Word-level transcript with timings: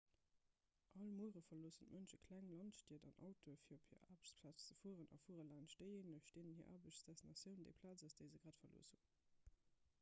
all 0.99 1.11
muere 1.17 1.41
verloossen 1.47 1.89
d'mënsche 1.89 2.17
kleng 2.27 2.47
landstied 2.59 3.05
an 3.09 3.19
autoen 3.27 3.59
fir 3.65 3.75
op 3.77 3.85
hir 3.91 4.01
aarbechtsplaz 4.07 4.63
ze 4.69 4.77
fueren 4.79 5.13
a 5.17 5.19
fuere 5.25 5.45
laanscht 5.51 5.79
déijéineg 5.83 6.31
deenen 6.39 6.57
hir 6.61 6.71
aarbechtsdestinatioun 6.77 7.61
déi 7.69 7.75
plaz 7.83 8.01
ass 8.09 8.17
déi 8.23 8.25
se 8.37 8.41
grad 8.47 8.63
verlooss 8.65 8.95
hunn 8.95 9.05